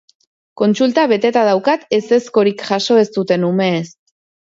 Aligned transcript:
Kontsulta 0.59 1.03
beteta 1.11 1.43
daukat 1.47 1.85
ezezkorik 1.97 2.65
jaso 2.71 2.97
ez 3.03 3.05
duten 3.19 3.47
umeez. 3.51 3.83